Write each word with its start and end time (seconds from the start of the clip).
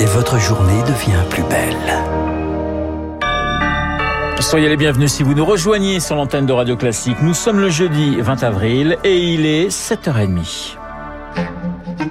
Et 0.00 0.04
votre 0.06 0.38
journée 0.38 0.80
devient 0.82 1.22
plus 1.28 1.42
belle. 1.42 1.76
Soyez 4.40 4.68
les 4.68 4.76
bienvenus 4.76 5.12
si 5.12 5.22
vous 5.22 5.34
nous 5.34 5.44
rejoignez 5.44 6.00
sur 6.00 6.16
l'antenne 6.16 6.46
de 6.46 6.52
Radio 6.52 6.76
Classique. 6.76 7.16
Nous 7.22 7.34
sommes 7.34 7.60
le 7.60 7.68
jeudi 7.68 8.16
20 8.20 8.42
avril 8.42 8.96
et 9.04 9.18
il 9.18 9.44
est 9.44 9.68
7h30. 9.68 10.76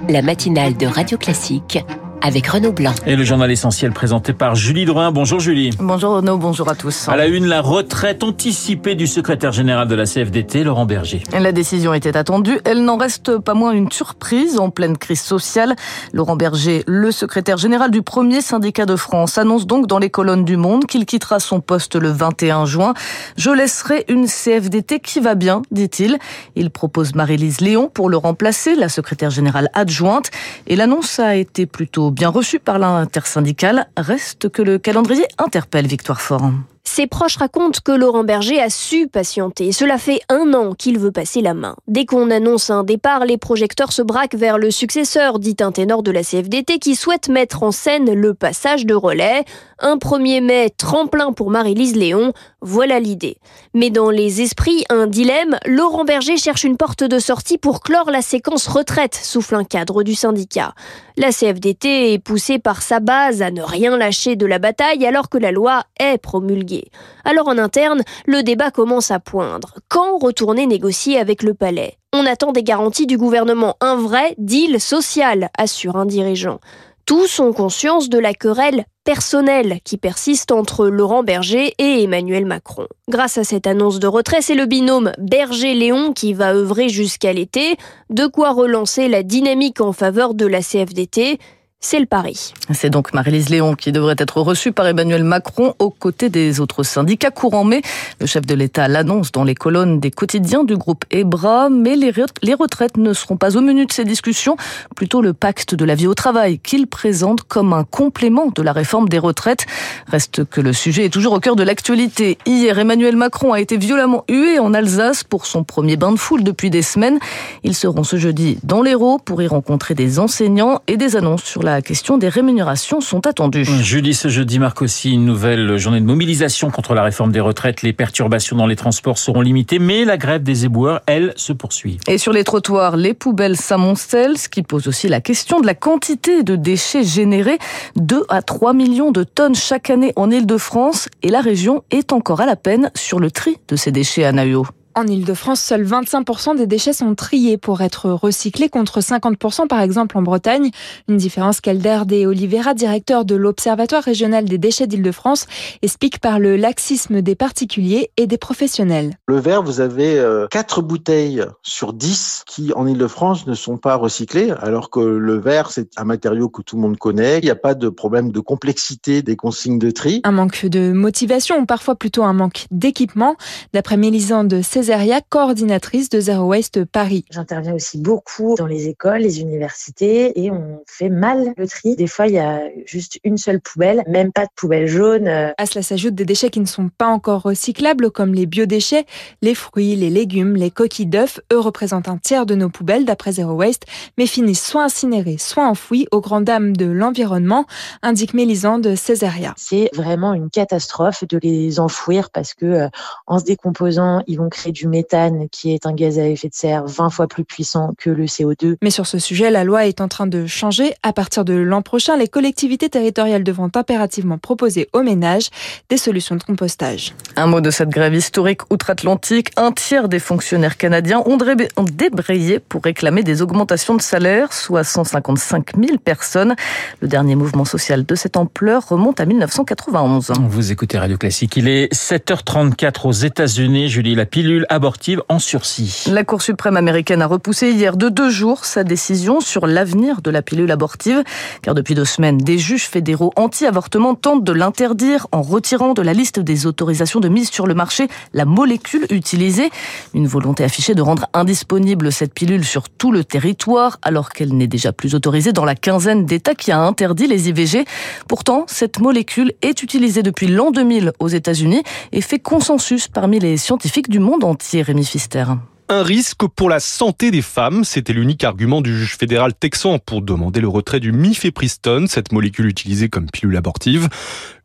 La 0.08 0.22
matinale 0.22 0.76
de 0.76 0.86
Radio 0.86 1.18
Classique 1.18 1.78
avec 2.22 2.46
Renaud 2.46 2.72
Blanc. 2.72 2.94
Et 3.06 3.16
le 3.16 3.24
journal 3.24 3.50
essentiel 3.50 3.92
présenté 3.92 4.32
par 4.32 4.54
Julie 4.54 4.84
Drouin. 4.84 5.10
Bonjour 5.10 5.40
Julie. 5.40 5.70
Bonjour 5.78 6.16
Renaud, 6.16 6.36
bonjour 6.36 6.68
à 6.68 6.74
tous. 6.74 7.08
À 7.08 7.16
la 7.16 7.26
une, 7.26 7.46
la 7.46 7.60
retraite 7.60 8.22
anticipée 8.22 8.94
du 8.94 9.06
secrétaire 9.06 9.52
général 9.52 9.88
de 9.88 9.94
la 9.94 10.04
CFDT, 10.04 10.62
Laurent 10.62 10.86
Berger. 10.86 11.22
La 11.32 11.52
décision 11.52 11.92
était 11.94 12.16
attendue. 12.16 12.60
Elle 12.64 12.84
n'en 12.84 12.96
reste 12.96 13.38
pas 13.38 13.54
moins 13.54 13.72
une 13.72 13.90
surprise 13.90 14.58
en 14.58 14.70
pleine 14.70 14.96
crise 14.96 15.20
sociale. 15.20 15.74
Laurent 16.12 16.36
Berger, 16.36 16.84
le 16.86 17.10
secrétaire 17.10 17.56
général 17.56 17.90
du 17.90 18.02
premier 18.02 18.40
syndicat 18.40 18.86
de 18.86 18.96
France, 18.96 19.38
annonce 19.38 19.66
donc 19.66 19.86
dans 19.86 19.98
les 19.98 20.10
colonnes 20.10 20.44
du 20.44 20.56
Monde 20.56 20.86
qu'il 20.86 21.06
quittera 21.06 21.40
son 21.40 21.60
poste 21.60 21.96
le 21.96 22.10
21 22.10 22.66
juin. 22.66 22.94
Je 23.36 23.50
laisserai 23.50 24.04
une 24.08 24.26
CFDT 24.26 25.00
qui 25.00 25.18
va 25.18 25.34
bien, 25.34 25.62
dit-il. 25.72 26.18
Il 26.54 26.70
propose 26.70 27.14
Marie-Lise 27.14 27.60
Léon 27.60 27.90
pour 27.92 28.08
le 28.08 28.16
remplacer, 28.16 28.76
la 28.76 28.88
secrétaire 28.88 29.30
générale 29.30 29.68
adjointe. 29.74 30.30
Et 30.68 30.76
l'annonce 30.76 31.18
a 31.18 31.34
été 31.34 31.66
plutôt 31.66 32.11
bien 32.12 32.28
reçu 32.28 32.58
par 32.58 32.78
l'intersyndicale. 32.78 33.88
Reste 33.96 34.48
que 34.48 34.62
le 34.62 34.78
calendrier 34.78 35.26
interpelle 35.38 35.86
Victoire 35.86 36.20
Fort. 36.20 36.50
Ses 36.84 37.06
proches 37.06 37.36
racontent 37.36 37.78
que 37.82 37.92
Laurent 37.92 38.24
Berger 38.24 38.60
a 38.60 38.68
su 38.68 39.08
patienter. 39.08 39.72
Cela 39.72 39.98
fait 39.98 40.20
un 40.28 40.52
an 40.52 40.74
qu'il 40.74 40.98
veut 40.98 41.12
passer 41.12 41.40
la 41.40 41.54
main. 41.54 41.76
Dès 41.86 42.04
qu'on 42.04 42.30
annonce 42.30 42.70
un 42.70 42.82
départ, 42.84 43.24
les 43.24 43.38
projecteurs 43.38 43.92
se 43.92 44.02
braquent 44.02 44.34
vers 44.34 44.58
le 44.58 44.70
successeur, 44.70 45.38
dit 45.38 45.56
un 45.60 45.72
ténor 45.72 46.02
de 46.02 46.10
la 46.10 46.22
CFDT, 46.22 46.80
qui 46.80 46.94
souhaite 46.94 47.28
mettre 47.28 47.62
en 47.62 47.70
scène 47.70 48.12
le 48.12 48.34
passage 48.34 48.84
de 48.84 48.94
relais. 48.94 49.44
Un 49.78 49.96
1er 49.96 50.42
mai 50.42 50.70
tremplin 50.76 51.32
pour 51.32 51.50
Marie-Lise 51.50 51.96
Léon, 51.96 52.32
voilà 52.62 53.00
l'idée. 53.00 53.36
Mais 53.74 53.90
dans 53.90 54.10
les 54.10 54.40
esprits, 54.40 54.84
un 54.88 55.06
dilemme, 55.06 55.58
Laurent 55.66 56.04
Berger 56.04 56.36
cherche 56.36 56.64
une 56.64 56.76
porte 56.76 57.04
de 57.04 57.18
sortie 57.18 57.58
pour 57.58 57.80
clore 57.80 58.10
la 58.10 58.22
séquence 58.22 58.68
retraite, 58.68 59.14
souffle 59.14 59.56
un 59.56 59.64
cadre 59.64 60.02
du 60.02 60.14
syndicat. 60.14 60.74
La 61.16 61.32
CFDT 61.32 62.12
est 62.14 62.18
poussée 62.18 62.58
par 62.58 62.80
sa 62.80 63.00
base 63.00 63.42
à 63.42 63.50
ne 63.50 63.62
rien 63.62 63.96
lâcher 63.96 64.36
de 64.36 64.46
la 64.46 64.58
bataille 64.58 65.04
alors 65.04 65.28
que 65.28 65.38
la 65.38 65.52
loi 65.52 65.82
est 65.98 66.18
promulguée. 66.18 66.90
Alors 67.24 67.48
en 67.48 67.58
interne, 67.58 68.02
le 68.26 68.42
débat 68.42 68.70
commence 68.70 69.10
à 69.10 69.18
poindre. 69.18 69.74
Quand 69.88 70.18
retourner 70.18 70.66
négocier 70.66 71.18
avec 71.18 71.42
le 71.42 71.54
palais? 71.54 71.98
On 72.14 72.26
attend 72.26 72.52
des 72.52 72.62
garanties 72.62 73.06
du 73.06 73.16
gouvernement, 73.16 73.76
un 73.80 73.96
vrai 73.96 74.34
deal 74.36 74.80
social, 74.80 75.48
assure 75.56 75.96
un 75.96 76.04
dirigeant. 76.04 76.60
Tous 77.04 77.40
ont 77.40 77.52
conscience 77.52 78.08
de 78.08 78.18
la 78.18 78.32
querelle 78.32 78.84
personnelle 79.04 79.80
qui 79.84 79.96
persiste 79.96 80.52
entre 80.52 80.86
Laurent 80.86 81.24
Berger 81.24 81.74
et 81.78 82.04
Emmanuel 82.04 82.46
Macron. 82.46 82.86
Grâce 83.08 83.38
à 83.38 83.44
cette 83.44 83.66
annonce 83.66 83.98
de 83.98 84.06
retrait, 84.06 84.40
c'est 84.40 84.54
le 84.54 84.66
binôme 84.66 85.12
Berger-Léon 85.18 86.12
qui 86.12 86.32
va 86.32 86.54
œuvrer 86.54 86.88
jusqu'à 86.88 87.32
l'été, 87.32 87.76
de 88.10 88.26
quoi 88.26 88.52
relancer 88.52 89.08
la 89.08 89.24
dynamique 89.24 89.80
en 89.80 89.92
faveur 89.92 90.34
de 90.34 90.46
la 90.46 90.60
CFDT 90.60 91.38
c'est 91.84 91.98
le 91.98 92.06
pari. 92.06 92.54
C'est 92.72 92.90
donc 92.90 93.12
Marie-Lise 93.12 93.50
Léon 93.50 93.74
qui 93.74 93.90
devrait 93.90 94.14
être 94.16 94.40
reçue 94.40 94.70
par 94.70 94.86
Emmanuel 94.86 95.24
Macron 95.24 95.74
aux 95.80 95.90
côtés 95.90 96.30
des 96.30 96.60
autres 96.60 96.84
syndicats. 96.84 97.30
Courant 97.30 97.64
mai, 97.64 97.82
le 98.20 98.26
chef 98.26 98.46
de 98.46 98.54
l'État 98.54 98.86
l'annonce 98.86 99.32
dans 99.32 99.42
les 99.42 99.56
colonnes 99.56 99.98
des 99.98 100.12
quotidiens 100.12 100.62
du 100.62 100.76
groupe 100.76 101.04
EBRA, 101.10 101.68
mais 101.70 101.96
les 101.96 102.54
retraites 102.54 102.96
ne 102.96 103.12
seront 103.12 103.36
pas 103.36 103.56
au 103.56 103.60
menu 103.60 103.84
de 103.84 103.92
ces 103.92 104.04
discussions, 104.04 104.56
plutôt 104.94 105.22
le 105.22 105.32
pacte 105.32 105.74
de 105.74 105.84
la 105.84 105.96
vie 105.96 106.06
au 106.06 106.14
travail 106.14 106.60
qu'il 106.60 106.86
présente 106.86 107.42
comme 107.42 107.72
un 107.72 107.82
complément 107.82 108.46
de 108.54 108.62
la 108.62 108.72
réforme 108.72 109.08
des 109.08 109.18
retraites. 109.18 109.66
Reste 110.06 110.44
que 110.44 110.60
le 110.60 110.72
sujet 110.72 111.06
est 111.06 111.12
toujours 111.12 111.32
au 111.32 111.40
cœur 111.40 111.56
de 111.56 111.64
l'actualité. 111.64 112.38
Hier, 112.46 112.78
Emmanuel 112.78 113.16
Macron 113.16 113.52
a 113.52 113.60
été 113.60 113.76
violemment 113.76 114.24
hué 114.28 114.60
en 114.60 114.72
Alsace 114.72 115.24
pour 115.24 115.46
son 115.46 115.64
premier 115.64 115.96
bain 115.96 116.12
de 116.12 116.18
foule 116.18 116.44
depuis 116.44 116.70
des 116.70 116.82
semaines. 116.82 117.18
Ils 117.64 117.74
seront 117.74 118.04
ce 118.04 118.16
jeudi 118.16 118.58
dans 118.62 118.82
l'Hérault 118.82 119.18
pour 119.18 119.42
y 119.42 119.48
rencontrer 119.48 119.94
des 119.94 120.20
enseignants 120.20 120.80
et 120.86 120.96
des 120.96 121.16
annonces 121.16 121.42
sur 121.42 121.64
la 121.64 121.71
la 121.74 121.82
question 121.82 122.18
des 122.18 122.28
rémunérations 122.28 123.00
sont 123.00 123.26
attendues. 123.26 123.64
Jeudi, 123.64 124.14
ce 124.14 124.28
jeudi 124.28 124.58
marque 124.58 124.82
aussi 124.82 125.12
une 125.12 125.24
nouvelle 125.24 125.76
journée 125.78 126.00
de 126.00 126.06
mobilisation 126.06 126.70
contre 126.70 126.94
la 126.94 127.02
réforme 127.02 127.32
des 127.32 127.40
retraites. 127.40 127.82
Les 127.82 127.92
perturbations 127.92 128.56
dans 128.56 128.66
les 128.66 128.76
transports 128.76 129.18
seront 129.18 129.40
limitées, 129.40 129.78
mais 129.78 130.04
la 130.04 130.16
grève 130.16 130.42
des 130.42 130.64
éboueurs, 130.64 131.00
elle, 131.06 131.32
se 131.36 131.52
poursuit. 131.52 131.98
Et 132.08 132.18
sur 132.18 132.32
les 132.32 132.44
trottoirs, 132.44 132.96
les 132.96 133.14
poubelles 133.14 133.56
s'amoncellent, 133.56 134.38
ce 134.38 134.48
qui 134.48 134.62
pose 134.62 134.86
aussi 134.86 135.08
la 135.08 135.20
question 135.20 135.60
de 135.60 135.66
la 135.66 135.74
quantité 135.74 136.42
de 136.42 136.56
déchets 136.56 137.04
générés. 137.04 137.58
2 137.96 138.24
à 138.28 138.42
3 138.42 138.74
millions 138.74 139.10
de 139.10 139.24
tonnes 139.24 139.54
chaque 139.54 139.90
année 139.90 140.12
en 140.16 140.30
Ile-de-France 140.30 141.08
et 141.22 141.28
la 141.28 141.40
région 141.40 141.82
est 141.90 142.12
encore 142.12 142.40
à 142.40 142.46
la 142.46 142.56
peine 142.56 142.90
sur 142.94 143.18
le 143.18 143.30
tri 143.30 143.56
de 143.68 143.76
ces 143.76 143.92
déchets 143.92 144.24
à 144.24 144.32
Naïo. 144.32 144.66
En 144.94 145.06
Ile-de-France, 145.06 145.60
seuls 145.60 145.84
25% 145.84 146.56
des 146.56 146.66
déchets 146.66 146.92
sont 146.92 147.14
triés 147.14 147.56
pour 147.56 147.80
être 147.80 148.10
recyclés 148.10 148.68
contre 148.68 149.00
50% 149.00 149.66
par 149.66 149.80
exemple 149.80 150.18
en 150.18 150.22
Bretagne. 150.22 150.70
Une 151.08 151.16
différence 151.16 151.60
qu'Elder 151.60 152.02
De 152.06 152.26
Oliveira, 152.26 152.74
directeur 152.74 153.24
de 153.24 153.34
l'Observatoire 153.34 154.02
régional 154.02 154.44
des 154.44 154.58
déchets 154.58 154.86
d'Île-de-France, 154.86 155.46
explique 155.80 156.20
par 156.20 156.38
le 156.38 156.56
laxisme 156.56 157.22
des 157.22 157.34
particuliers 157.34 158.10
et 158.18 158.26
des 158.26 158.36
professionnels. 158.36 159.14
Le 159.28 159.38
verre, 159.38 159.62
vous 159.62 159.80
avez 159.80 160.22
4 160.50 160.78
euh, 160.78 160.82
bouteilles 160.82 161.44
sur 161.62 161.94
10 161.94 162.44
qui 162.46 162.72
en 162.74 162.86
Ile-de-France 162.86 163.46
ne 163.46 163.54
sont 163.54 163.78
pas 163.78 163.96
recyclées, 163.96 164.52
alors 164.60 164.90
que 164.90 165.00
le 165.00 165.38
verre, 165.38 165.70
c'est 165.70 165.88
un 165.96 166.04
matériau 166.04 166.50
que 166.50 166.60
tout 166.60 166.76
le 166.76 166.82
monde 166.82 166.98
connaît. 166.98 167.38
Il 167.38 167.44
n'y 167.44 167.50
a 167.50 167.56
pas 167.56 167.74
de 167.74 167.88
problème 167.88 168.30
de 168.30 168.40
complexité 168.40 169.22
des 169.22 169.36
consignes 169.36 169.78
de 169.78 169.90
tri. 169.90 170.20
Un 170.24 170.32
manque 170.32 170.66
de 170.66 170.92
motivation 170.92 171.58
ou 171.58 171.66
parfois 171.66 171.94
plutôt 171.94 172.24
un 172.24 172.34
manque 172.34 172.66
d'équipement. 172.70 173.36
D'après 173.72 173.96
Mélisande 173.96 174.60
Césaria, 174.82 175.20
coordinatrice 175.20 176.08
de 176.08 176.18
Zero 176.18 176.42
Waste 176.46 176.84
Paris. 176.84 177.24
J'interviens 177.30 177.72
aussi 177.72 177.98
beaucoup 177.98 178.56
dans 178.56 178.66
les 178.66 178.88
écoles, 178.88 179.20
les 179.20 179.40
universités 179.40 180.42
et 180.42 180.50
on 180.50 180.82
fait 180.88 181.08
mal 181.08 181.54
le 181.56 181.68
tri. 181.68 181.94
Des 181.94 182.08
fois, 182.08 182.26
il 182.26 182.34
y 182.34 182.40
a 182.40 182.62
juste 182.84 183.20
une 183.22 183.36
seule 183.36 183.60
poubelle, 183.60 184.02
même 184.08 184.32
pas 184.32 184.44
de 184.44 184.50
poubelle 184.56 184.88
jaune. 184.88 185.28
À 185.28 185.66
cela 185.66 185.84
s'ajoutent 185.84 186.16
des 186.16 186.24
déchets 186.24 186.50
qui 186.50 186.58
ne 186.58 186.66
sont 186.66 186.88
pas 186.88 187.06
encore 187.06 187.42
recyclables 187.42 188.10
comme 188.10 188.34
les 188.34 188.44
biodéchets, 188.44 189.06
les 189.40 189.54
fruits, 189.54 189.94
les 189.94 190.10
légumes, 190.10 190.56
les 190.56 190.72
coquilles 190.72 191.06
d'œufs. 191.06 191.38
Eux 191.52 191.60
représentent 191.60 192.08
un 192.08 192.18
tiers 192.18 192.44
de 192.44 192.56
nos 192.56 192.68
poubelles 192.68 193.04
d'après 193.04 193.30
Zero 193.30 193.52
Waste, 193.52 193.84
mais 194.18 194.26
finissent 194.26 194.66
soit 194.66 194.82
incinérés, 194.82 195.38
soit 195.38 195.64
enfouis 195.64 196.08
aux 196.10 196.20
grandes 196.20 196.46
dames 196.46 196.76
de 196.76 196.86
l'environnement, 196.86 197.66
indique 198.02 198.34
Mélisande 198.34 198.96
Césaria. 198.96 199.54
C'est 199.56 199.90
vraiment 199.94 200.34
une 200.34 200.50
catastrophe 200.50 201.22
de 201.22 201.38
les 201.40 201.78
enfouir 201.78 202.30
parce 202.30 202.52
que 202.52 202.66
euh, 202.66 202.88
en 203.28 203.38
se 203.38 203.44
décomposant, 203.44 204.24
ils 204.26 204.38
vont 204.38 204.48
créer 204.48 204.71
du 204.72 204.88
méthane, 204.88 205.48
qui 205.50 205.72
est 205.72 205.86
un 205.86 205.92
gaz 205.92 206.18
à 206.18 206.26
effet 206.26 206.48
de 206.48 206.54
serre 206.54 206.84
20 206.86 207.10
fois 207.10 207.26
plus 207.26 207.44
puissant 207.44 207.92
que 207.98 208.10
le 208.10 208.24
CO2. 208.24 208.76
Mais 208.82 208.90
sur 208.90 209.06
ce 209.06 209.18
sujet, 209.18 209.50
la 209.50 209.64
loi 209.64 209.86
est 209.86 210.00
en 210.00 210.08
train 210.08 210.26
de 210.26 210.46
changer. 210.46 210.94
À 211.02 211.12
partir 211.12 211.44
de 211.44 211.54
l'an 211.54 211.82
prochain, 211.82 212.16
les 212.16 212.28
collectivités 212.28 212.88
territoriales 212.88 213.44
devront 213.44 213.70
impérativement 213.74 214.38
proposer 214.38 214.88
aux 214.92 215.02
ménages 215.02 215.50
des 215.88 215.96
solutions 215.96 216.36
de 216.36 216.42
compostage. 216.42 217.14
Un 217.36 217.46
mot 217.46 217.60
de 217.60 217.70
cette 217.70 217.90
grève 217.90 218.14
historique 218.14 218.62
outre-Atlantique. 218.70 219.50
Un 219.56 219.72
tiers 219.72 220.08
des 220.08 220.18
fonctionnaires 220.18 220.76
canadiens 220.76 221.22
ont 221.26 221.36
débrayé 221.84 222.58
pour 222.58 222.82
réclamer 222.82 223.22
des 223.22 223.42
augmentations 223.42 223.94
de 223.94 224.02
salaire, 224.02 224.52
soit 224.52 224.84
155 224.84 225.76
000 225.76 225.98
personnes. 225.98 226.54
Le 227.00 227.08
dernier 227.08 227.34
mouvement 227.34 227.64
social 227.64 228.04
de 228.04 228.14
cette 228.14 228.36
ampleur 228.36 228.88
remonte 228.88 229.20
à 229.20 229.26
1991. 229.26 230.32
Vous 230.48 230.72
écoutez 230.72 230.98
Radio 230.98 231.16
Classique. 231.16 231.56
Il 231.56 231.68
est 231.68 231.92
7h34 231.92 233.06
aux 233.06 233.12
États-Unis. 233.12 233.88
Julie, 233.88 234.14
la 234.14 234.26
pilule 234.26 234.61
abortive 234.68 235.22
en 235.28 235.38
sursis. 235.38 236.04
La 236.10 236.24
Cour 236.24 236.42
suprême 236.42 236.76
américaine 236.76 237.22
a 237.22 237.26
repoussé 237.26 237.70
hier 237.70 237.96
de 237.96 238.08
deux 238.08 238.30
jours 238.30 238.64
sa 238.64 238.84
décision 238.84 239.40
sur 239.40 239.66
l'avenir 239.66 240.22
de 240.22 240.30
la 240.30 240.42
pilule 240.42 240.70
abortive, 240.70 241.22
car 241.62 241.74
depuis 241.74 241.94
deux 241.94 242.04
semaines, 242.04 242.38
des 242.38 242.58
juges 242.58 242.86
fédéraux 242.86 243.32
anti-avortement 243.36 244.14
tentent 244.14 244.44
de 244.44 244.52
l'interdire 244.52 245.26
en 245.32 245.42
retirant 245.42 245.94
de 245.94 246.02
la 246.02 246.12
liste 246.12 246.40
des 246.40 246.66
autorisations 246.66 247.20
de 247.20 247.28
mise 247.28 247.50
sur 247.50 247.66
le 247.66 247.74
marché 247.74 248.08
la 248.32 248.44
molécule 248.44 249.06
utilisée. 249.10 249.70
Une 250.14 250.26
volonté 250.26 250.64
affichée 250.64 250.94
de 250.94 251.02
rendre 251.02 251.26
indisponible 251.34 252.12
cette 252.12 252.34
pilule 252.34 252.64
sur 252.64 252.88
tout 252.88 253.12
le 253.12 253.24
territoire, 253.24 253.98
alors 254.02 254.30
qu'elle 254.30 254.54
n'est 254.54 254.66
déjà 254.66 254.92
plus 254.92 255.14
autorisée 255.14 255.52
dans 255.52 255.64
la 255.64 255.74
quinzaine 255.74 256.26
d'États 256.26 256.54
qui 256.54 256.72
a 256.72 256.80
interdit 256.80 257.26
les 257.26 257.48
IVG. 257.48 257.84
Pourtant, 258.28 258.64
cette 258.66 259.00
molécule 259.00 259.52
est 259.62 259.82
utilisée 259.82 260.22
depuis 260.22 260.46
l'an 260.46 260.70
2000 260.70 261.12
aux 261.18 261.28
États-Unis 261.28 261.82
et 262.12 262.20
fait 262.20 262.38
consensus 262.38 263.08
parmi 263.08 263.38
les 263.38 263.56
scientifiques 263.56 264.08
du 264.08 264.18
monde 264.18 264.44
entier, 264.52 264.82
Rémi 264.82 265.04
Fister. 265.04 265.46
Un 265.92 266.02
risque 266.02 266.46
pour 266.56 266.70
la 266.70 266.80
santé 266.80 267.30
des 267.30 267.42
femmes. 267.42 267.84
C'était 267.84 268.14
l'unique 268.14 268.44
argument 268.44 268.80
du 268.80 268.96
juge 268.96 269.16
fédéral 269.18 269.52
texan 269.52 269.98
pour 269.98 270.22
demander 270.22 270.60
le 270.60 270.68
retrait 270.68 271.00
du 271.00 271.12
mifepristone, 271.12 272.06
cette 272.06 272.32
molécule 272.32 272.66
utilisée 272.66 273.10
comme 273.10 273.26
pilule 273.30 273.56
abortive. 273.56 274.08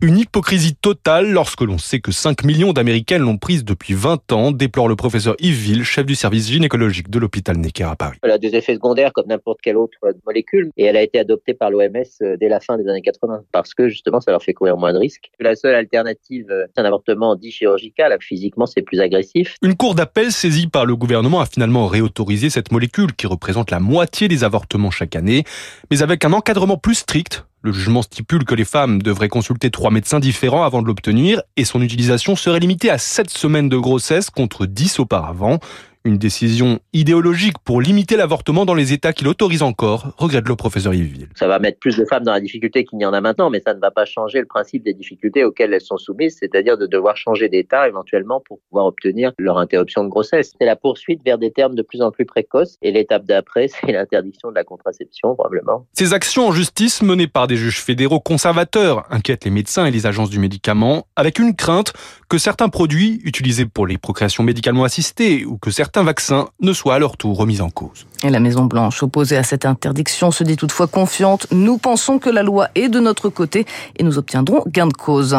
Une 0.02 0.18
hypocrisie 0.18 0.76
totale 0.76 1.30
lorsque 1.32 1.62
l'on 1.62 1.78
sait 1.78 2.00
que 2.00 2.12
5 2.12 2.46
millions 2.46 2.72
d'Américaines 2.72 3.24
l'ont 3.24 3.38
prise 3.38 3.66
depuis 3.66 3.94
20 3.94 4.32
ans, 4.32 4.52
déplore 4.52 4.88
le 4.88 4.96
professeur 4.96 5.36
Yves 5.40 5.56
Ville, 5.56 5.84
chef 5.84 6.06
du 6.06 6.16
service 6.16 6.50
gynécologique 6.50 7.10
de 7.10 7.20
l'hôpital 7.20 7.58
Necker 7.58 7.84
à 7.84 7.96
Paris. 7.96 8.18
Elle 8.24 8.32
a 8.32 8.38
des 8.38 8.56
effets 8.56 8.76
secondaires 8.76 9.12
comme 9.12 9.28
n'importe 9.28 9.60
quelle 9.62 9.78
autre 9.78 9.98
molécule 10.26 10.72
et 10.78 10.86
elle 10.86 10.96
a 10.96 11.02
été 11.02 11.20
adoptée 11.20 11.54
par 11.54 11.72
l'OMS 11.72 12.04
euh, 12.22 12.38
dès 12.40 12.48
la 12.48 12.62
fin 12.62 12.78
des 12.78 12.88
années 12.88 13.02
80 13.02 13.42
parce 13.52 13.74
que 13.74 13.90
justement 13.90 14.22
ça 14.22 14.32
leur 14.32 14.42
fait 14.42 14.54
courir 14.54 14.78
moins 14.78 14.94
de 14.94 15.00
risques. 15.00 15.30
La 15.42 15.56
seule 15.56 15.76
alternative, 15.76 16.46
euh, 16.52 16.66
c'est 16.74 16.82
un 16.82 16.86
avortement 16.86 17.36
dit 17.36 17.52
chirurgical. 17.52 18.16
Physiquement, 18.22 18.66
c'est 18.66 18.82
plus 18.82 19.02
agressif. 19.02 19.58
Une 19.62 19.76
cour 19.76 19.94
d'appel 19.94 20.32
saisie 20.32 20.68
par 20.68 20.86
le 20.86 20.96
gouvernement 20.96 21.17
a 21.24 21.46
finalement 21.46 21.88
réautorisé 21.88 22.50
cette 22.50 22.72
molécule 22.72 23.14
qui 23.14 23.28
représente 23.28 23.72
la 23.72 23.80
moitié 23.80 24.28
des 24.28 24.44
avortements 24.44 24.92
chaque 24.92 25.16
année, 25.16 25.44
mais 25.92 26.02
avec 26.02 26.26
un 26.26 26.34
encadrement 26.34 26.78
plus 26.78 26.96
strict 26.96 27.46
le 27.64 27.74
jugement 27.74 28.02
stipule 28.02 28.46
que 28.46 28.56
les 28.56 28.64
femmes 28.64 29.02
devraient 29.02 29.28
consulter 29.28 29.72
trois 29.72 29.92
médecins 29.92 30.20
différents 30.20 30.64
avant 30.64 30.82
de 30.82 30.88
l'obtenir 30.88 31.42
et 31.58 31.66
son 31.66 31.82
utilisation 31.82 32.36
serait 32.36 32.60
limitée 32.60 32.90
à 32.90 32.98
7 32.98 33.30
semaines 33.30 33.68
de 33.68 33.78
grossesse 33.78 34.30
contre 34.30 34.66
10 34.66 35.00
auparavant. 35.00 35.60
Une 36.08 36.18
décision 36.18 36.80
idéologique 36.94 37.58
pour 37.66 37.82
limiter 37.82 38.16
l'avortement 38.16 38.66
dans 38.66 38.76
les 38.76 38.94
États 38.94 39.12
qui 39.12 39.26
l'autorisent 39.26 39.62
encore, 39.62 40.14
regrette 40.18 40.48
le 40.48 40.56
professeur 40.56 40.94
Yves 40.94 41.28
Ça 41.36 41.50
va 41.50 41.60
mettre 41.60 41.80
plus 41.80 41.98
de 41.98 42.06
femmes 42.06 42.24
dans 42.24 42.32
la 42.32 42.40
difficulté 42.40 42.86
qu'il 42.86 42.98
n'y 42.98 43.06
en 43.06 43.12
a 43.12 43.20
maintenant, 43.20 43.50
mais 43.50 43.60
ça 43.60 43.74
ne 43.74 43.82
va 43.82 43.92
pas 43.92 44.06
changer 44.06 44.40
le 44.40 44.46
principe 44.46 44.86
des 44.86 44.94
difficultés 44.94 45.44
auxquelles 45.44 45.74
elles 45.74 45.82
sont 45.82 45.98
soumises, 45.98 46.38
c'est-à-dire 46.40 46.78
de 46.78 46.86
devoir 46.88 47.18
changer 47.18 47.50
d'État 47.50 47.90
éventuellement 47.90 48.40
pour 48.40 48.62
pouvoir 48.70 48.86
obtenir 48.86 49.34
leur 49.38 49.58
interruption 49.58 50.06
de 50.06 50.08
grossesse. 50.08 50.54
C'est 50.58 50.66
la 50.66 50.78
poursuite 50.78 51.20
vers 51.26 51.38
des 51.38 51.52
termes 51.52 51.76
de 51.76 51.82
plus 51.82 52.02
en 52.02 52.10
plus 52.10 52.26
précoces, 52.26 52.78
et 52.82 52.94
l'étape 52.94 53.26
d'après, 53.26 53.68
c'est 53.82 53.92
l'interdiction 53.92 54.50
de 54.50 54.56
la 54.56 54.64
contraception, 54.64 55.36
probablement. 55.36 55.86
Ces 55.92 56.14
actions 56.14 56.48
en 56.48 56.54
justice 56.54 57.02
menées 57.02 57.28
par 57.28 57.48
des 57.48 57.58
juges 57.58 57.82
fédéraux 57.82 58.22
conservateurs 58.22 59.06
inquiètent 59.10 59.44
les 59.44 59.52
médecins 59.52 59.86
et 59.86 59.92
les 59.92 60.06
agences 60.06 60.30
du 60.30 60.40
médicament, 60.40 61.06
avec 61.18 61.38
une 61.38 61.54
crainte 61.54 61.92
que 62.30 62.38
certains 62.38 62.70
produits 62.70 63.20
utilisés 63.26 63.66
pour 63.66 63.86
les 63.86 63.98
procréations 63.98 64.44
médicalement 64.44 64.86
assistées 64.86 65.44
ou 65.44 65.58
que 65.58 65.70
certains 65.70 65.97
vaccins 66.04 66.48
ne 66.62 66.74
soient 66.74 66.96
à 66.96 67.00
leur 67.00 67.18
tour 67.18 67.38
remis 67.38 67.62
en 67.62 67.70
cause. 67.70 68.06
Et 68.24 68.32
la 68.32 68.40
Maison 68.40 68.66
Blanche, 68.66 69.04
opposée 69.04 69.38
à 69.38 69.44
cette 69.44 69.66
interdiction, 69.66 70.32
se 70.32 70.44
dit 70.44 70.56
toutefois 70.56 70.88
confiante. 70.88 71.46
Nous 71.52 71.78
pensons 71.78 72.18
que 72.18 72.32
la 72.32 72.42
loi 72.42 72.70
est 72.74 72.90
de 72.90 73.00
notre 73.00 73.30
côté 73.30 73.66
et 73.96 74.04
nous 74.04 74.18
obtiendrons 74.18 74.64
gain 74.68 74.88
de 74.88 74.94
cause. 74.94 75.38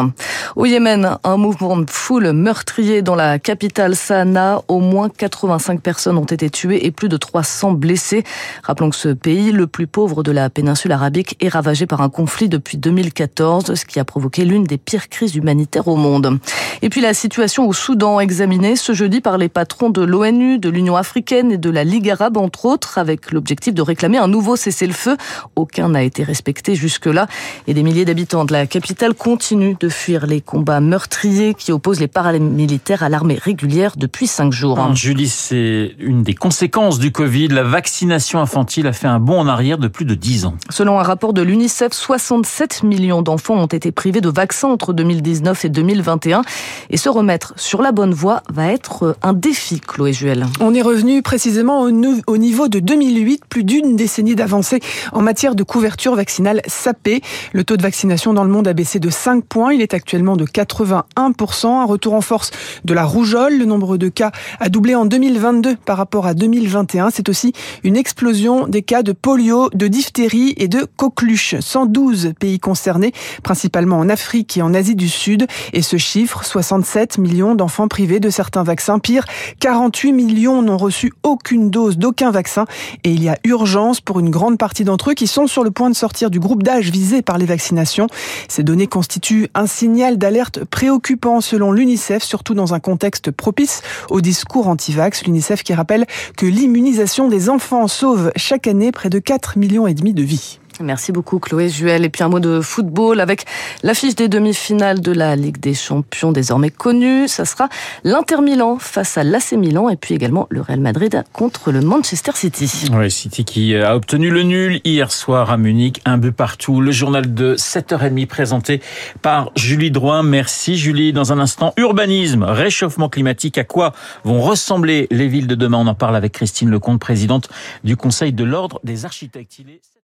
Au 0.55 0.65
Yémen, 0.65 1.17
un 1.25 1.37
mouvement 1.37 1.75
de 1.75 1.89
foule 1.89 2.31
meurtrier 2.31 3.01
dans 3.01 3.15
la 3.15 3.37
capitale 3.37 3.97
Sanaa. 3.97 4.61
Au 4.69 4.79
moins 4.79 5.09
85 5.09 5.81
personnes 5.81 6.17
ont 6.17 6.23
été 6.23 6.49
tuées 6.49 6.85
et 6.85 6.91
plus 6.91 7.09
de 7.09 7.17
300 7.17 7.73
blessées. 7.73 8.23
Rappelons 8.63 8.89
que 8.89 8.95
ce 8.95 9.09
pays, 9.09 9.51
le 9.51 9.67
plus 9.67 9.87
pauvre 9.87 10.23
de 10.23 10.31
la 10.31 10.49
péninsule 10.49 10.93
arabique, 10.93 11.35
est 11.41 11.49
ravagé 11.49 11.85
par 11.85 12.01
un 12.01 12.09
conflit 12.09 12.47
depuis 12.47 12.77
2014, 12.77 13.75
ce 13.75 13.85
qui 13.85 13.99
a 13.99 14.05
provoqué 14.05 14.45
l'une 14.45 14.63
des 14.63 14.77
pires 14.77 15.09
crises 15.09 15.35
humanitaires 15.35 15.89
au 15.89 15.97
monde. 15.97 16.39
Et 16.81 16.89
puis 16.89 17.01
la 17.01 17.13
situation 17.13 17.67
au 17.67 17.73
Soudan, 17.73 18.21
examinée 18.21 18.77
ce 18.77 18.93
jeudi 18.93 19.19
par 19.19 19.37
les 19.37 19.49
patrons 19.49 19.89
de 19.89 20.01
l'ONU, 20.01 20.48
de 20.57 20.69
l'Union 20.69 20.95
africaine 20.95 21.51
et 21.51 21.57
de 21.57 21.69
la 21.69 21.83
Ligue 21.83 22.09
arabe, 22.09 22.37
entre 22.37 22.65
autres, 22.65 22.97
avec 22.97 23.31
l'objectif 23.31 23.73
de 23.73 23.81
réclamer 23.81 24.17
un 24.17 24.27
nouveau 24.27 24.55
cessez-le-feu. 24.55 25.17
Aucun 25.55 25.89
n'a 25.89 26.03
été 26.03 26.23
respecté 26.23 26.75
jusque-là. 26.75 27.27
Et 27.67 27.73
des 27.73 27.83
milliers 27.83 28.05
d'habitants 28.05 28.45
de 28.45 28.53
la 28.53 28.67
capitale 28.67 29.13
continuent 29.13 29.75
de 29.79 29.89
fuir 29.89 30.25
les 30.25 30.41
combats 30.41 30.79
meurtriers 30.79 31.53
qui 31.53 31.71
opposent 31.71 31.99
les 31.99 32.07
paramilitaires 32.07 33.03
à 33.03 33.09
l'armée 33.09 33.39
régulière 33.41 33.93
depuis 33.97 34.27
cinq 34.27 34.51
jours. 34.51 34.79
Julie, 34.95 35.29
c'est 35.29 35.95
une 35.99 36.23
des 36.23 36.33
conséquences 36.33 36.99
du 36.99 37.11
Covid. 37.11 37.49
La 37.49 37.63
vaccination 37.63 38.39
infantile 38.39 38.87
a 38.87 38.93
fait 38.93 39.07
un 39.07 39.19
bond 39.19 39.39
en 39.39 39.47
arrière 39.47 39.77
de 39.77 39.87
plus 39.87 40.05
de 40.05 40.15
10 40.15 40.45
ans. 40.45 40.55
Selon 40.69 40.99
un 40.99 41.03
rapport 41.03 41.33
de 41.33 41.41
l'UNICEF, 41.41 41.93
67 41.93 42.83
millions 42.83 43.21
d'enfants 43.21 43.55
ont 43.55 43.65
été 43.65 43.91
privés 43.91 44.21
de 44.21 44.29
vaccins 44.29 44.69
entre 44.69 44.93
2019 44.93 45.65
et 45.65 45.69
2021. 45.69 46.41
Et 46.89 46.97
se 46.97 47.09
remettre 47.09 47.53
sur 47.57 47.81
la 47.81 47.91
bonne 47.91 48.13
voie 48.13 48.43
va 48.49 48.67
être 48.67 49.17
un 49.21 49.33
défi, 49.33 49.79
Chloé 49.79 50.13
Juel. 50.13 50.28
On 50.59 50.73
est 50.73 50.81
revenu 50.81 51.21
précisément 51.21 51.81
au 51.81 52.37
niveau 52.37 52.67
de 52.67 52.79
2008, 52.79 53.43
plus 53.49 53.63
d'une 53.63 53.95
décennie 53.95 54.35
d'avancée 54.35 54.79
en 55.11 55.21
matière 55.21 55.55
de 55.55 55.63
couverture 55.63 56.15
vaccinale 56.15 56.61
sapée. 56.67 57.21
Le 57.53 57.63
taux 57.63 57.77
de 57.77 57.81
vaccination 57.81 58.33
dans 58.33 58.43
le 58.43 58.49
monde 58.51 58.67
a 58.67 58.73
baissé 58.73 58.99
de 58.99 59.09
5 59.09 59.43
points. 59.43 59.73
Il 59.73 59.81
est 59.81 59.93
actuellement 59.93 60.35
de 60.35 60.45
81%. 60.45 61.67
Un 61.67 61.85
retour 61.85 62.13
en 62.13 62.21
force 62.21 62.51
de 62.85 62.93
la 62.93 63.05
rougeole. 63.05 63.57
Le 63.57 63.65
nombre 63.65 63.97
de 63.97 64.09
cas 64.09 64.31
a 64.59 64.69
doublé 64.69 64.95
en 64.95 65.05
2022 65.05 65.75
par 65.77 65.97
rapport 65.97 66.27
à 66.27 66.33
2021. 66.33 67.09
C'est 67.09 67.29
aussi 67.29 67.53
une 67.83 67.97
explosion 67.97 68.67
des 68.67 68.81
cas 68.81 69.03
de 69.03 69.13
polio, 69.13 69.69
de 69.73 69.87
diphtérie 69.87 70.53
et 70.57 70.67
de 70.67 70.85
coqueluche. 70.95 71.55
112 71.59 72.33
pays 72.39 72.59
concernés, 72.59 73.13
principalement 73.43 73.97
en 73.97 74.09
Afrique 74.09 74.57
et 74.57 74.61
en 74.61 74.73
Asie 74.73 74.95
du 74.95 75.09
Sud. 75.09 75.47
Et 75.73 75.81
ce 75.81 75.97
chiffre, 75.97 76.45
67 76.45 77.17
millions 77.17 77.55
d'enfants 77.55 77.87
privés 77.87 78.19
de 78.19 78.29
certains 78.29 78.63
vaccins. 78.63 78.99
Pire, 78.99 79.25
48 79.59 80.18
millions 80.19 80.61
n'ont 80.61 80.77
reçu 80.77 81.13
aucune 81.23 81.69
dose 81.69 81.97
d'aucun 81.97 82.31
vaccin. 82.31 82.65
Et 83.03 83.11
il 83.11 83.23
y 83.23 83.29
a 83.29 83.37
urgence 83.43 84.01
pour 84.01 84.19
une 84.19 84.29
grande 84.29 84.57
partie 84.57 84.83
d'entre 84.83 85.11
eux 85.11 85.13
qui 85.13 85.27
sont 85.27 85.47
sur 85.47 85.63
le 85.63 85.71
point 85.71 85.89
de 85.89 85.95
sortir 85.95 86.29
du 86.29 86.39
groupe 86.39 86.63
d'âge 86.63 86.91
visé 86.91 87.21
par 87.21 87.37
les 87.37 87.45
vaccinations. 87.45 88.07
Ces 88.47 88.63
données 88.63 88.87
constituent 88.87 89.47
un 89.55 89.67
signal 89.67 90.17
d'alerte 90.17 90.63
préoccupant 90.65 91.41
selon 91.41 91.71
l'UNICEF, 91.71 92.23
surtout 92.23 92.53
dans 92.53 92.73
un 92.73 92.79
contexte 92.79 93.31
propice 93.31 93.81
au 94.09 94.21
discours 94.21 94.67
anti-vax. 94.67 95.23
L'UNICEF 95.25 95.63
qui 95.63 95.73
rappelle 95.73 96.05
que 96.35 96.45
l'immunisation 96.45 97.27
des 97.27 97.49
enfants 97.49 97.87
sauve 97.87 98.31
chaque 98.35 98.67
année 98.67 98.91
près 98.91 99.09
de 99.09 99.19
4 99.19 99.57
millions 99.57 99.87
et 99.87 99.93
demi 99.93 100.13
de 100.13 100.23
vies. 100.23 100.59
Merci 100.81 101.11
beaucoup 101.11 101.39
Chloé 101.39 101.69
Juel. 101.69 102.05
Et 102.05 102.09
puis 102.09 102.23
un 102.23 102.29
mot 102.29 102.39
de 102.39 102.61
football 102.61 103.19
avec 103.19 103.45
l'affiche 103.83 104.15
des 104.15 104.27
demi-finales 104.27 105.01
de 105.01 105.11
la 105.11 105.35
Ligue 105.35 105.59
des 105.59 105.73
Champions 105.73 106.31
désormais 106.31 106.69
connue. 106.69 107.27
Ça 107.27 107.45
sera 107.45 107.69
l'Inter 108.03 108.41
Milan 108.41 108.77
face 108.79 109.17
à 109.17 109.23
l'AC 109.23 109.53
Milan 109.53 109.89
et 109.89 109.97
puis 109.97 110.15
également 110.15 110.47
le 110.49 110.61
Real 110.61 110.79
Madrid 110.79 111.23
contre 111.33 111.71
le 111.71 111.81
Manchester 111.81 112.31
City. 112.33 112.89
Oui, 112.93 113.11
City 113.11 113.43
qui 113.43 113.75
a 113.75 113.95
obtenu 113.95 114.29
le 114.29 114.43
nul 114.43 114.81
hier 114.85 115.11
soir 115.11 115.51
à 115.51 115.57
Munich, 115.57 116.01
un 116.05 116.17
but 116.17 116.31
partout. 116.31 116.81
Le 116.81 116.91
journal 116.91 117.33
de 117.33 117.55
7h30 117.55 118.27
présenté 118.27 118.81
par 119.21 119.51
Julie 119.55 119.91
Drouin. 119.91 120.23
Merci 120.23 120.77
Julie. 120.77 121.13
Dans 121.13 121.33
un 121.33 121.39
instant, 121.39 121.73
urbanisme, 121.77 122.43
réchauffement 122.43 123.09
climatique, 123.09 123.57
à 123.57 123.63
quoi 123.63 123.93
vont 124.23 124.41
ressembler 124.41 125.07
les 125.11 125.27
villes 125.27 125.47
de 125.47 125.55
demain? 125.55 125.79
On 125.79 125.87
en 125.87 125.95
parle 125.95 126.15
avec 126.15 126.33
Christine 126.33 126.69
Lecomte, 126.69 126.99
présidente 126.99 127.49
du 127.83 127.97
Conseil 127.97 128.33
de 128.33 128.43
l'Ordre 128.43 128.79
des 128.83 129.05
architectes. 129.05 129.61